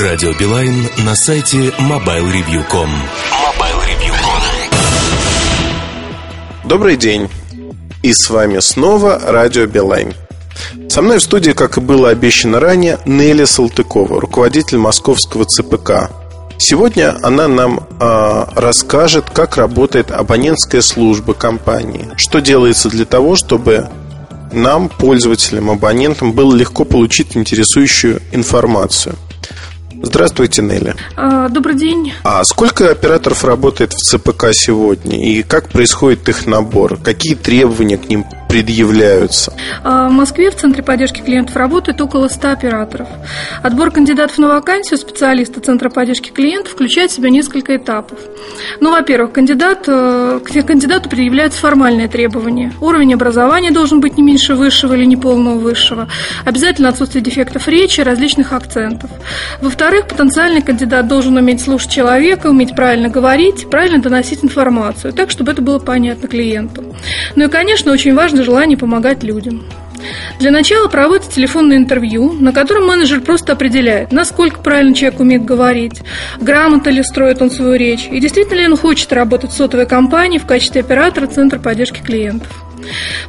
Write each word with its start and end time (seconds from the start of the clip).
Радио 0.00 0.32
Билайн 0.32 0.88
на 1.04 1.14
сайте 1.14 1.68
mobilereview.com 1.78 2.88
MobileReview.com 3.30 4.40
Добрый 6.64 6.96
день. 6.96 7.28
И 8.02 8.12
с 8.12 8.28
вами 8.28 8.58
снова 8.58 9.20
Радио 9.24 9.66
Билайн. 9.66 10.12
Со 10.88 11.00
мной 11.00 11.18
в 11.18 11.22
студии, 11.22 11.52
как 11.52 11.76
и 11.78 11.80
было 11.80 12.08
обещано 12.08 12.58
ранее, 12.58 12.98
Нелли 13.06 13.44
Салтыкова, 13.44 14.20
руководитель 14.20 14.78
московского 14.78 15.44
ЦПК. 15.44 16.10
Сегодня 16.58 17.16
она 17.22 17.46
нам 17.46 17.86
э, 18.00 18.44
расскажет, 18.56 19.30
как 19.30 19.56
работает 19.56 20.10
абонентская 20.10 20.80
служба 20.80 21.34
компании, 21.34 22.08
что 22.16 22.40
делается 22.40 22.88
для 22.88 23.04
того, 23.04 23.36
чтобы 23.36 23.88
нам, 24.50 24.88
пользователям, 24.88 25.70
абонентам, 25.70 26.32
было 26.32 26.52
легко 26.52 26.84
получить 26.84 27.36
интересующую 27.36 28.20
информацию. 28.32 29.14
Здравствуйте, 30.02 30.62
Нелли. 30.62 30.94
А, 31.16 31.48
добрый 31.48 31.76
день. 31.76 32.12
А 32.22 32.42
сколько 32.44 32.90
операторов 32.90 33.44
работает 33.44 33.92
в 33.92 33.98
ЦПК 33.98 34.46
сегодня? 34.52 35.16
И 35.16 35.42
как 35.42 35.68
происходит 35.68 36.28
их 36.28 36.46
набор? 36.46 36.96
Какие 36.96 37.34
требования 37.34 37.98
к 37.98 38.08
ним 38.08 38.24
предъявляются? 38.54 39.52
А, 39.82 40.08
в 40.08 40.12
Москве 40.12 40.48
в 40.48 40.54
Центре 40.54 40.84
поддержки 40.84 41.20
клиентов 41.20 41.56
работает 41.56 42.00
около 42.00 42.28
100 42.28 42.52
операторов. 42.52 43.08
Отбор 43.64 43.90
кандидатов 43.90 44.38
на 44.38 44.46
вакансию 44.46 44.96
специалиста 44.96 45.60
Центра 45.60 45.90
поддержки 45.90 46.30
клиентов 46.30 46.74
включает 46.74 47.10
в 47.10 47.14
себя 47.14 47.30
несколько 47.30 47.76
этапов. 47.76 48.20
Ну, 48.78 48.92
во-первых, 48.92 49.32
кандидат, 49.32 49.88
э, 49.88 50.38
к 50.38 50.66
кандидату 50.66 51.08
предъявляются 51.08 51.58
формальные 51.58 52.06
требования. 52.06 52.72
Уровень 52.80 53.14
образования 53.14 53.72
должен 53.72 54.00
быть 54.00 54.16
не 54.16 54.22
меньше 54.22 54.54
высшего 54.54 54.94
или 54.94 55.04
неполного 55.04 55.58
высшего. 55.58 56.06
Обязательно 56.44 56.90
отсутствие 56.90 57.24
дефектов 57.24 57.66
речи, 57.66 58.02
различных 58.02 58.52
акцентов. 58.52 59.10
Во-вторых, 59.62 60.06
потенциальный 60.06 60.62
кандидат 60.62 61.08
должен 61.08 61.36
уметь 61.36 61.60
слушать 61.60 61.90
человека, 61.90 62.46
уметь 62.46 62.76
правильно 62.76 63.08
говорить, 63.08 63.68
правильно 63.68 64.00
доносить 64.00 64.44
информацию, 64.44 65.12
так, 65.12 65.30
чтобы 65.30 65.50
это 65.50 65.60
было 65.60 65.80
понятно 65.80 66.28
клиенту. 66.28 66.94
Ну 67.34 67.46
и, 67.46 67.48
конечно, 67.48 67.90
очень 67.90 68.14
важно 68.14 68.43
желание 68.44 68.78
помогать 68.78 69.22
людям. 69.22 69.64
Для 70.38 70.50
начала 70.50 70.88
проводится 70.88 71.30
телефонное 71.30 71.76
интервью, 71.76 72.32
на 72.32 72.52
котором 72.52 72.86
менеджер 72.86 73.20
просто 73.20 73.52
определяет, 73.52 74.12
насколько 74.12 74.60
правильно 74.60 74.94
человек 74.94 75.20
умеет 75.20 75.44
говорить, 75.44 76.02
грамотно 76.40 76.90
ли 76.90 77.02
строит 77.02 77.40
он 77.40 77.50
свою 77.50 77.74
речь, 77.76 78.08
и 78.10 78.20
действительно 78.20 78.58
ли 78.58 78.66
он 78.66 78.76
хочет 78.76 79.12
работать 79.12 79.52
в 79.52 79.56
сотовой 79.56 79.86
компании 79.86 80.38
в 80.38 80.46
качестве 80.46 80.80
оператора 80.82 81.26
Центра 81.26 81.58
поддержки 81.58 82.00
клиентов. 82.00 82.64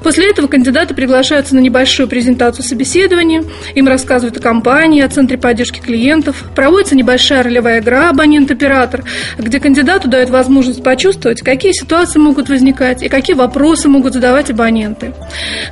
После 0.03 0.29
этого 0.29 0.47
кандидаты 0.47 0.93
приглашаются 0.93 1.55
на 1.55 1.59
небольшую 1.59 2.07
презентацию 2.07 2.63
собеседования, 2.63 3.43
им 3.73 3.87
рассказывают 3.87 4.37
о 4.37 4.41
компании, 4.41 5.01
о 5.01 5.09
центре 5.09 5.37
поддержки 5.37 5.79
клиентов, 5.79 6.43
проводится 6.55 6.95
небольшая 6.95 7.43
ролевая 7.43 7.79
игра 7.79 8.09
«Абонент-оператор», 8.09 9.03
где 9.37 9.59
кандидату 9.59 10.07
дают 10.07 10.29
возможность 10.29 10.83
почувствовать, 10.83 11.41
какие 11.41 11.71
ситуации 11.71 12.19
могут 12.19 12.49
возникать 12.49 13.03
и 13.03 13.09
какие 13.09 13.35
вопросы 13.35 13.87
могут 13.87 14.13
задавать 14.13 14.49
абоненты. 14.51 15.13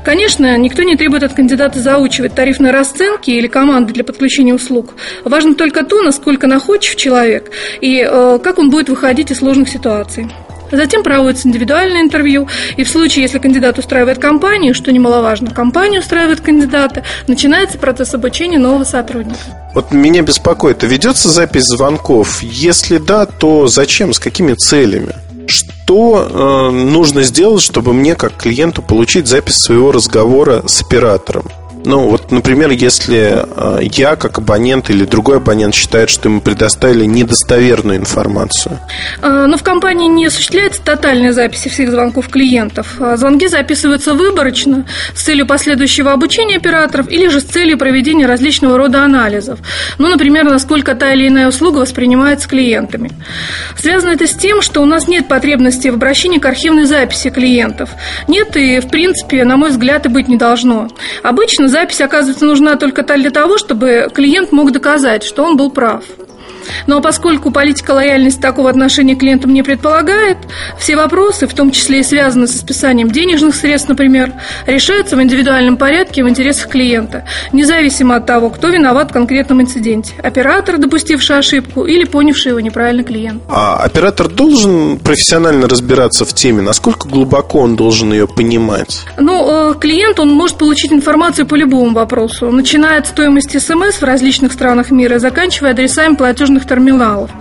Конечно, 0.04 0.58
никто 0.58 0.84
не 0.84 0.96
требует 0.96 1.24
от 1.24 1.34
кандидата 1.34 1.80
заучивать 1.80 2.36
тарифные 2.36 2.72
расценки 2.72 3.32
или 3.32 3.48
команды 3.48 3.94
для 3.94 4.04
подключения 4.04 4.54
услуг. 4.54 4.96
Важно 5.24 5.56
только 5.56 5.84
то, 5.84 6.02
насколько 6.02 6.48
находчив 6.48 6.96
человек 6.96 7.52
и 7.82 8.06
э, 8.08 8.40
как 8.44 8.60
он 8.60 8.70
будет 8.70 8.90
выходить 8.90 9.32
из 9.32 9.38
сложных 9.38 9.70
ситуаций. 9.70 10.28
Затем 10.74 11.04
проводится 11.04 11.48
индивидуальное 11.48 12.02
интервью, 12.02 12.48
и 12.78 12.84
в 12.84 12.90
случае, 12.90 13.22
если 13.22 13.38
кандидат 13.38 13.78
устраивает 13.78 14.18
компанию, 14.18 14.74
что 14.74 14.92
немаловажно, 14.92 15.52
компания 15.52 16.00
устраивает 16.00 16.42
кандидата, 16.42 17.04
начинается 17.28 17.78
процесс 17.78 18.16
обучения 18.16 18.58
нового 18.58 18.84
сотрудника. 18.84 19.38
Вот 19.76 19.92
меня 19.92 20.24
беспокоит, 20.24 20.84
а 20.84 20.88
ведется 20.88 21.30
запись 21.30 21.66
звонков? 21.66 22.42
Если 22.42 22.98
да, 22.98 23.28
то 23.28 23.68
зачем, 23.68 24.14
с 24.14 24.20
какими 24.20 24.56
целями? 24.56 25.14
Что 25.46 26.28
э, 26.28 26.72
нужно 26.72 27.22
сделать, 27.22 27.62
чтобы 27.62 27.94
мне, 27.94 28.16
как 28.16 28.36
клиенту, 28.38 28.82
получить 28.82 29.28
запись 29.28 29.58
своего 29.58 29.92
разговора 29.92 30.64
с 30.68 30.82
оператором? 30.82 31.46
Ну, 31.86 32.10
вот, 32.10 32.32
например, 32.32 32.72
если 32.72 33.44
э, 33.46 33.80
я, 33.84 34.16
как 34.16 34.38
абонент 34.38 34.90
или 34.90 35.06
другой 35.06 35.38
абонент 35.38 35.76
считает, 35.76 36.10
что 36.10 36.30
ему 36.30 36.40
предоставили 36.40 37.06
недостоверную 37.06 37.98
информацию. 37.98 38.80
Э, 39.22 39.46
но 39.48 39.58
в 39.58 39.64
компании 39.64 40.08
не 40.08 40.28
осуществляется 40.28 40.82
тотальная 40.82 41.34
запись 41.34 41.62
всех 41.62 41.92
звонков 41.92 42.30
клиентов. 42.30 42.96
А 43.00 43.18
звонки 43.18 43.48
записываются 43.48 44.14
выборочно 44.14 44.86
с 45.14 45.24
целью 45.24 45.46
последующего 45.46 46.14
обучения 46.14 46.58
операторов 46.58 47.10
или 47.10 47.28
же 47.28 47.42
с 47.42 47.44
целью 47.44 47.78
проведения 47.78 48.26
различного 48.26 48.78
рода 48.78 49.04
анализов. 49.04 49.60
Ну, 49.98 50.08
например, 50.08 50.46
насколько 50.46 50.96
та 50.96 51.14
или 51.14 51.28
иная 51.28 51.50
услуга 51.50 51.80
воспринимается 51.80 52.48
клиентами. 52.48 53.12
Связано 53.78 54.12
это 54.12 54.26
с 54.28 54.36
тем, 54.36 54.62
что 54.62 54.82
у 54.82 54.86
нас 54.86 55.08
нет 55.08 55.28
потребности 55.28 55.90
в 55.90 55.96
обращении 55.96 56.40
к 56.40 56.46
архивной 56.46 56.86
записи 56.86 57.30
клиентов. 57.30 57.90
Нет 58.28 58.56
и, 58.56 58.80
в 58.80 58.88
принципе, 58.90 59.44
на 59.44 59.58
мой 59.58 59.72
взгляд, 59.72 60.06
и 60.06 60.10
быть 60.10 60.30
не 60.30 60.38
должно. 60.38 60.88
Обычно 61.24 61.68
запись, 61.74 62.02
оказывается, 62.02 62.46
нужна 62.46 62.76
только 62.76 63.04
для 63.04 63.32
того, 63.32 63.58
чтобы 63.58 64.08
клиент 64.14 64.52
мог 64.52 64.72
доказать, 64.72 65.24
что 65.24 65.44
он 65.44 65.58
был 65.58 65.72
прав. 65.72 66.06
Но 66.88 67.02
поскольку 67.02 67.52
политика 67.52 67.92
лояльности 67.92 68.40
такого 68.40 68.70
отношения 68.70 69.16
к 69.16 69.20
клиентам 69.20 69.54
не 69.54 69.64
предполагает, 69.64 70.38
все 70.78 70.96
вопросы, 70.96 71.48
в 71.48 71.54
том 71.54 71.72
числе 71.72 72.00
и 72.02 72.04
связанные 72.04 72.48
со 72.48 72.58
списанием 72.58 73.10
денежных 73.12 73.56
средств, 73.56 73.90
например, 73.90 74.34
решаются 74.66 75.16
в 75.16 75.22
индивидуальном 75.22 75.78
порядке 75.78 76.24
в 76.24 76.30
интересах 76.30 76.70
клиента, 76.70 77.26
независимо 77.52 78.16
от 78.18 78.26
того, 78.26 78.50
кто 78.50 78.70
виноват 78.70 79.10
в 79.10 79.14
конкретном 79.14 79.62
инциденте. 79.62 80.14
Оператор, 80.22 80.78
допустивший 80.78 81.38
ошибку, 81.38 81.86
или 81.86 82.04
понявший 82.04 82.52
его 82.52 82.60
неправильно 82.60 83.04
клиент. 83.04 83.44
А 83.50 83.78
оператор 83.78 84.28
должен 84.28 85.00
профессионально 85.00 85.68
разбираться 85.68 86.26
в 86.26 86.34
теме? 86.34 86.62
Насколько 86.62 87.08
глубоко 87.08 87.60
он 87.60 87.76
должен 87.76 88.12
ее 88.14 88.28
понимать? 88.28 89.06
Ну, 89.18 89.72
э, 89.72 89.80
клиент, 89.80 90.20
он 90.20 90.30
может 90.30 90.58
получить 90.58 90.92
информацию 90.92 91.48
по 91.48 91.56
любому 91.56 91.94
вопросу, 91.94 92.52
начиная 92.52 93.00
от 93.00 93.08
стоимости 93.08 93.58
СМС 93.58 93.96
в 93.96 94.04
различных 94.04 94.54
странах 94.54 94.92
мира, 94.92 95.20
заканчивая 95.20 95.72
адресами 95.72 96.16
платежных 96.16 96.53
платежных 96.54 96.68
терминалов. 96.68 97.32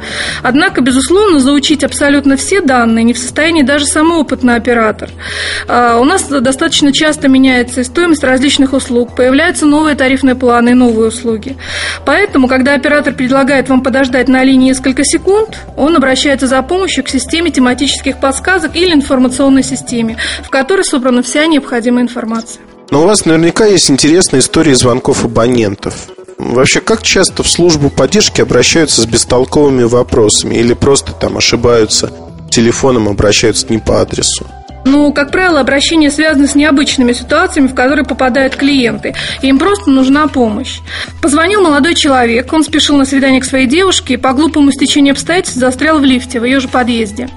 Однако, 0.43 0.81
безусловно, 0.81 1.41
заучить 1.41 1.85
абсолютно 1.85 2.37
все 2.37 2.61
данные 2.61 3.05
не 3.05 3.13
в 3.13 3.19
состоянии 3.19 3.63
даже 3.63 3.87
самый 3.87 4.19
опытный 4.19 4.57
оператор. 4.57 5.11
А, 5.69 5.99
у 5.99 6.05
нас 6.05 6.25
достаточно 6.25 6.93
часто 6.93 7.29
меняется 7.29 7.81
и 7.81 7.85
стоимость 7.85 8.25
различных 8.25 8.73
услуг, 8.73 9.15
появляются 9.15 9.67
новые 9.67 9.95
тарифные 9.97 10.35
планы 10.35 10.71
и 10.71 10.75
новые 10.75 11.09
услуги. 11.09 11.57
Поэтому, 12.05 12.49
когда 12.49 12.75
оператор 12.75 13.15
предлагает 13.15 13.69
вам 13.69 13.83
подождать 13.83 14.29
на 14.29 14.45
линии 14.45 14.69
несколько 14.69 15.05
секунд, 15.05 15.59
он 15.77 15.97
обращается 15.97 16.47
за 16.47 16.63
помощью 16.63 17.05
к 17.05 17.09
системе 17.09 17.51
тематических 17.51 18.19
подсказок 18.21 18.77
или 18.77 18.93
информационной 18.93 19.63
системе, 19.63 20.17
в 20.43 20.51
которой 20.51 20.85
собрана 20.85 21.23
вся 21.23 21.47
необходимая 21.47 22.05
информация. 22.05 22.63
Но 22.91 23.03
у 23.03 23.07
вас 23.07 23.25
наверняка 23.25 23.65
есть 23.65 23.91
интересные 23.91 24.41
истории 24.41 24.75
звонков 24.75 25.25
абонентов. 25.25 26.09
Вообще, 26.51 26.81
как 26.81 27.03
часто 27.03 27.43
в 27.43 27.51
службу 27.51 27.89
поддержки 27.89 28.41
обращаются 28.41 29.01
с 29.03 29.07
бестолковыми 29.07 29.85
вопросами 29.85 30.57
или 30.57 30.75
просто 30.75 31.13
там 31.13 31.39
ошибаются 31.39 32.13
телефоном, 32.51 33.09
обращаются 33.09 33.67
не 33.71 33.79
по 33.79 34.01
адресу? 34.01 34.47
Ну, 34.85 35.13
как 35.13 35.31
правило, 35.31 35.61
обращения 35.61 36.11
связаны 36.11 36.47
с 36.47 36.55
необычными 36.55 37.13
ситуациями, 37.13 37.69
в 37.69 37.75
которые 37.75 38.05
попадают 38.05 38.57
клиенты. 38.57 39.15
И 39.41 39.47
им 39.47 39.59
просто 39.59 39.91
нужна 39.91 40.27
помощь. 40.27 40.81
Позвонил 41.21 41.63
молодой 41.63 41.95
человек, 41.95 42.53
он 42.53 42.65
спешил 42.65 42.97
на 42.97 43.05
свидание 43.05 43.41
к 43.41 43.45
своей 43.45 43.67
девушке 43.67 44.15
и 44.15 44.17
по 44.17 44.33
глупому 44.33 44.73
стечению 44.73 45.13
обстоятельств 45.13 45.59
застрял 45.59 45.99
в 45.99 46.05
лифте 46.05 46.41
в 46.41 46.45
ее 46.45 46.59
же 46.59 46.69
подъезде. 46.69 47.29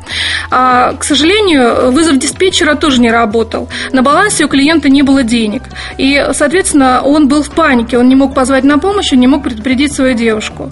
А, 0.50 0.94
к 0.94 1.03
сожалению, 1.03 1.91
вызов 1.91 2.17
диспетчера 2.17 2.75
тоже 2.75 3.00
не 3.00 3.11
работал. 3.11 3.69
На 3.91 4.01
балансе 4.01 4.45
у 4.45 4.47
клиента 4.47 4.89
не 4.89 5.03
было 5.03 5.23
денег. 5.23 5.63
И, 5.97 6.25
соответственно, 6.33 7.01
он 7.03 7.27
был 7.27 7.44
в 7.44 7.51
панике. 7.51 7.97
Он 7.97 8.09
не 8.09 8.16
мог 8.16 8.33
позвать 8.33 8.63
на 8.63 8.79
помощь, 8.79 9.13
он 9.13 9.19
не 9.19 9.27
мог 9.27 9.44
предупредить 9.44 9.94
свою 9.94 10.15
девушку. 10.15 10.71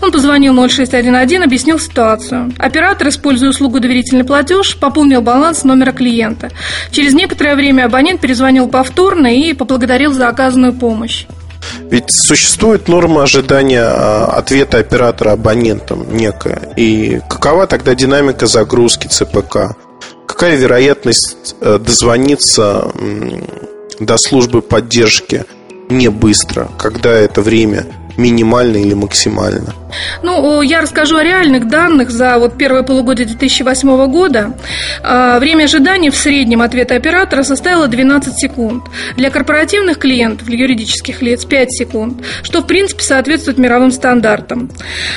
Он 0.00 0.10
позвонил 0.10 0.54
0611, 0.54 1.44
объяснил 1.44 1.78
ситуацию. 1.78 2.52
Оператор, 2.58 3.08
используя 3.08 3.50
услугу 3.50 3.80
доверительный 3.80 4.24
платеж, 4.24 4.76
пополнил 4.76 5.20
баланс 5.20 5.64
номера 5.64 5.92
клиента 5.92 6.13
клиента. 6.14 6.50
Через 6.90 7.14
некоторое 7.14 7.56
время 7.56 7.86
абонент 7.86 8.20
перезвонил 8.20 8.68
повторно 8.68 9.26
и 9.26 9.52
поблагодарил 9.52 10.12
за 10.12 10.28
оказанную 10.28 10.72
помощь. 10.72 11.26
Ведь 11.90 12.10
существует 12.10 12.88
норма 12.88 13.22
ожидания 13.22 13.82
а, 13.82 14.26
ответа 14.36 14.78
оператора 14.78 15.32
абонентам 15.32 16.06
некая. 16.14 16.72
И 16.76 17.20
какова 17.28 17.66
тогда 17.66 17.94
динамика 17.94 18.46
загрузки 18.46 19.08
ЦПК? 19.08 19.76
Какая 20.26 20.56
вероятность 20.56 21.56
э, 21.60 21.78
дозвониться 21.78 22.90
до 24.00 24.16
службы 24.16 24.62
поддержки 24.62 25.44
не 25.88 26.08
быстро, 26.08 26.68
когда 26.78 27.10
это 27.10 27.40
время 27.40 27.86
минимально 28.16 28.76
или 28.78 28.94
максимально? 28.94 29.74
Ну, 30.22 30.62
я 30.62 30.80
расскажу 30.80 31.16
о 31.16 31.24
реальных 31.24 31.68
данных 31.68 32.10
за 32.10 32.38
вот 32.38 32.56
первое 32.58 32.82
полугодие 32.82 33.26
2008 33.26 34.06
года. 34.10 34.56
А, 35.02 35.38
время 35.38 35.64
ожидания 35.64 36.10
в 36.10 36.16
среднем 36.16 36.62
ответа 36.62 36.94
оператора 36.94 37.42
составило 37.42 37.88
12 37.88 38.34
секунд. 38.36 38.84
Для 39.16 39.30
корпоративных 39.30 39.98
клиентов, 39.98 40.46
для 40.46 40.58
юридических 40.58 41.22
лиц 41.22 41.44
5 41.44 41.72
секунд, 41.72 42.24
что 42.42 42.60
в 42.60 42.66
принципе 42.66 43.02
соответствует 43.02 43.58
мировым 43.58 43.90
стандартам. 43.90 44.70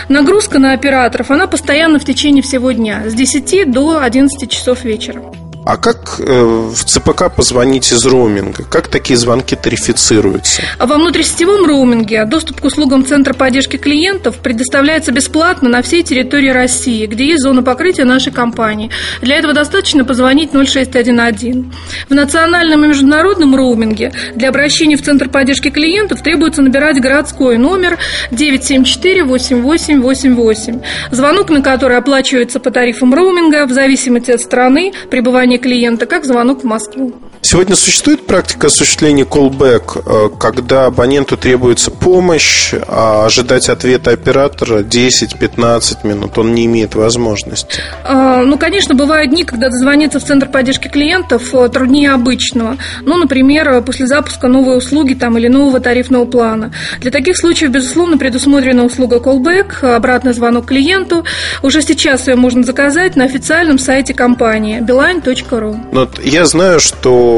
Нагрузка 0.09 0.59
на 0.59 0.73
операторов, 0.73 1.31
она 1.31 1.47
постоянно 1.47 1.99
в 1.99 2.05
течение 2.05 2.44
всего 2.44 2.71
дня, 2.71 3.03
с 3.07 3.13
10 3.13 3.71
до 3.71 4.01
11 4.01 4.49
часов 4.49 4.83
вечера. 4.83 5.21
А 5.68 5.75
как 5.75 6.19
э, 6.19 6.24
в 6.24 6.86
ЦПК 6.86 7.30
позвонить 7.36 7.92
из 7.92 8.06
роуминга? 8.06 8.64
Как 8.64 8.88
такие 8.88 9.18
звонки 9.18 9.54
тарифицируются? 9.54 10.62
Во 10.80 10.96
внутрисетевом 10.96 11.66
роуминге 11.66 12.24
доступ 12.24 12.62
к 12.62 12.64
услугам 12.64 13.06
Центра 13.06 13.34
поддержки 13.34 13.75
клиентов 13.75 14.38
предоставляется 14.38 15.12
бесплатно 15.12 15.68
на 15.68 15.81
всей 15.81 16.04
территории 16.04 16.52
России, 16.52 17.06
где 17.06 17.31
есть 17.31 17.44
зона 17.44 17.64
покрытия 17.64 18.06
нашей 18.06 18.31
компании. 18.31 18.92
Для 19.22 19.36
этого 19.36 19.54
достаточно 19.54 20.06
позвонить 20.06 20.54
0611. 20.54 21.66
В 22.08 22.14
национальном 22.14 22.86
и 22.86 22.88
международном 22.88 23.54
роуминге 23.54 24.14
для 24.36 24.48
обращения 24.48 24.96
в 24.96 25.02
Центр 25.02 25.28
поддержки 25.28 25.69
клиентов 25.69 26.24
требуется 26.24 26.62
набирать 26.62 27.02
городской 27.02 27.58
номер 27.58 27.98
974-8888, 28.31 30.81
звонок 31.12 31.50
на 31.50 31.62
который 31.62 31.98
оплачивается 31.98 32.62
по 32.62 32.72
тарифам 32.72 33.14
роуминга 33.14 33.66
в 33.66 33.72
зависимости 33.72 34.31
от 34.31 34.40
страны 34.40 34.94
пребывания 35.10 35.56
клиента, 35.57 36.06
как 36.06 36.25
звонок 36.25 36.62
в 36.62 36.65
Москву. 36.65 37.13
Сегодня 37.49 37.77
существует 37.77 38.25
практика 38.25 38.67
осуществления 38.67 39.23
callback, 39.23 40.03
э, 40.05 40.29
когда 40.38 40.88
абоненту 40.88 41.38
требуется 41.38 41.91
помощь, 41.91 42.73
а 42.89 43.25
ожидать 43.25 43.69
ответа 43.69 44.11
оператора 44.11 44.83
10-15 44.83 46.05
минут 46.05 46.38
он 46.38 46.53
не 46.53 46.65
имеет 46.65 46.95
возможности? 46.95 47.79
А, 48.03 48.44
ну, 48.44 48.57
конечно, 48.57 48.95
бывают 48.95 49.31
дни, 49.31 49.45
когда 49.45 49.69
дозвониться 49.69 50.19
в 50.19 50.25
Центр 50.25 50.49
поддержки 50.49 50.89
клиентов 50.89 51.55
э, 51.55 51.69
труднее 51.69 52.11
обычного. 52.11 52.75
Ну, 53.03 53.15
например, 53.15 53.81
после 53.81 54.07
запуска 54.07 54.49
новой 54.49 54.77
услуги 54.77 55.13
там, 55.13 55.38
или 55.38 55.47
нового 55.47 55.79
тарифного 55.79 56.25
плана. 56.25 56.73
Для 56.99 57.11
таких 57.11 57.38
случаев, 57.38 57.71
безусловно, 57.71 58.17
предусмотрена 58.17 58.83
услуга 58.83 59.19
callback, 59.19 59.95
обратный 59.95 60.33
звонок 60.33 60.65
клиенту. 60.65 61.23
Уже 61.63 61.81
сейчас 61.81 62.27
ее 62.27 62.35
можно 62.35 62.63
заказать 62.63 63.15
на 63.15 63.23
официальном 63.23 63.79
сайте 63.79 64.13
компании 64.13 64.81
beeline.com 64.81 65.59
ру. 65.59 65.79
Вот 65.94 66.19
я 66.21 66.45
знаю, 66.45 66.81
что 66.81 67.37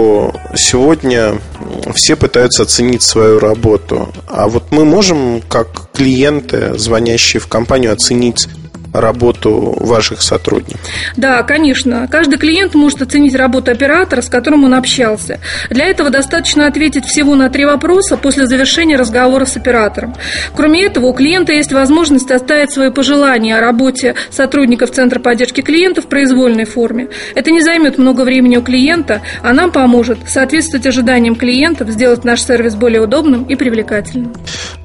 сегодня 0.56 1.40
все 1.94 2.16
пытаются 2.16 2.64
оценить 2.64 3.02
свою 3.02 3.40
работу. 3.40 4.10
А 4.28 4.48
вот 4.48 4.72
мы 4.72 4.86
можем, 4.86 5.42
как 5.48 5.90
клиенты, 5.94 6.78
звонящие 6.78 7.40
в 7.40 7.48
компанию, 7.48 7.94
оценить 7.94 8.48
работу 8.94 9.76
ваших 9.80 10.22
сотрудников? 10.22 10.82
Да, 11.16 11.44
конечно. 11.44 12.08
Каждый 12.10 12.38
клиент 12.38 12.74
может 12.76 13.02
оценить 13.02 13.36
работу 13.36 13.72
оператора, 13.72 14.22
с 14.22 14.30
которым 14.30 14.64
он 14.64 14.74
общался. 14.74 15.40
Для 15.70 15.86
этого 15.86 16.10
достаточно 16.10 16.68
ответить 16.68 17.06
всего 17.06 17.36
на 17.36 17.50
три 17.50 17.66
вопроса 17.66 18.18
после 18.18 18.48
завершения 18.48 18.96
разговора 18.96 19.46
с 19.46 19.58
оператором. 19.58 20.16
Кроме 20.56 20.86
этого, 20.86 21.08
у 21.08 21.14
клиента 21.14 21.54
есть 21.54 21.72
возможность 21.72 22.32
оставить 22.32 22.72
свои 22.72 22.92
пожелания 22.92 23.58
о 23.58 23.62
работе 23.62 24.16
сотрудников 24.30 24.92
Центра 24.92 25.20
поддержки 25.20 25.62
клиентов 25.62 26.06
в 26.06 26.08
произвольной 26.08 26.66
форме. 26.66 27.10
Это 27.36 27.52
не 27.52 27.62
займет 27.62 27.98
много 27.98 28.22
времени 28.22 28.58
у 28.58 28.62
клиента, 28.62 29.22
а 29.44 29.54
нам 29.54 29.72
поможет 29.72 30.20
соответствовать 30.28 30.86
ожиданиям 30.86 31.36
клиентов, 31.36 31.90
сделать 31.90 32.24
наш 32.24 32.42
сервис 32.42 32.76
более 32.76 33.02
удобным 33.02 33.44
и 33.44 33.56
привлекательным. 33.56 34.34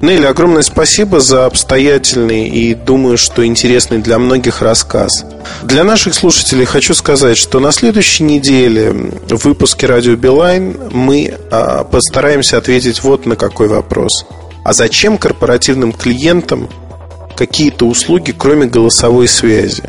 Нелли, 0.01 0.25
огромное 0.25 0.61
спасибо 0.61 1.19
за 1.19 1.45
обстоятельный 1.45 2.47
и, 2.47 2.75
думаю, 2.75 3.17
что 3.17 3.45
интересный 3.45 3.94
интересный 3.95 4.01
для 4.01 4.19
многих 4.19 4.61
рассказ. 4.61 5.25
Для 5.63 5.83
наших 5.83 6.13
слушателей 6.13 6.65
хочу 6.65 6.93
сказать, 6.93 7.37
что 7.37 7.59
на 7.59 7.71
следующей 7.71 8.23
неделе 8.23 8.91
в 8.91 9.45
выпуске 9.45 9.87
«Радио 9.87 10.15
Билайн» 10.15 10.75
мы 10.91 11.33
а, 11.51 11.83
постараемся 11.83 12.57
ответить 12.57 13.03
вот 13.03 13.25
на 13.25 13.35
какой 13.35 13.67
вопрос. 13.67 14.25
А 14.63 14.73
зачем 14.73 15.17
корпоративным 15.17 15.91
клиентам 15.91 16.69
какие-то 17.35 17.85
услуги, 17.85 18.33
кроме 18.37 18.65
голосовой 18.65 19.27
связи? 19.27 19.83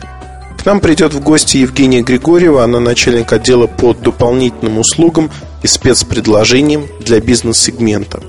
К 0.59 0.67
нам 0.67 0.81
придет 0.81 1.15
в 1.15 1.21
гости 1.21 1.59
Евгения 1.59 2.03
Григорьева, 2.03 2.65
она 2.65 2.81
начальник 2.81 3.33
отдела 3.33 3.67
по 3.67 3.95
дополнительным 3.95 4.79
услугам 4.79 5.31
и 5.63 5.67
спецпредложениям 5.67 6.87
для 7.01 7.21
бизнес-сегмента. 7.21 8.21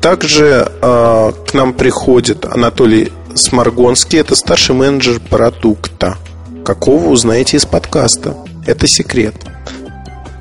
Также 0.00 0.70
э, 0.80 1.32
к 1.46 1.54
нам 1.54 1.72
приходит 1.74 2.46
Анатолий 2.46 3.12
Сморгонский– 3.40 4.18
это 4.20 4.36
старший 4.36 4.74
менеджер 4.74 5.18
продукта. 5.18 6.18
Какого 6.64 7.08
узнаете 7.08 7.56
из 7.56 7.64
подкаста. 7.64 8.36
Это 8.66 8.86
секрет. 8.86 9.34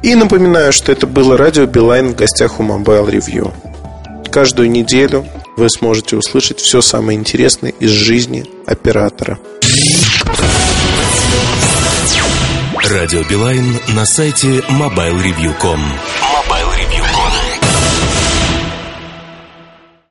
И 0.03 0.15
напоминаю, 0.15 0.71
что 0.73 0.91
это 0.91 1.07
было 1.07 1.37
радио 1.37 1.65
Билайн 1.65 2.09
в 2.09 2.15
гостях 2.15 2.59
у 2.59 2.63
Mobile 2.63 3.09
Review. 3.09 3.53
Каждую 4.31 4.69
неделю 4.69 5.25
вы 5.57 5.69
сможете 5.69 6.17
услышать 6.17 6.59
все 6.59 6.81
самое 6.81 7.17
интересное 7.17 7.71
из 7.79 7.89
жизни 7.89 8.45
оператора. 8.67 9.39
Радио 12.83 13.23
Билайн 13.23 13.79
на 13.89 14.05
сайте 14.05 14.59
mobilereview.com 14.69 15.79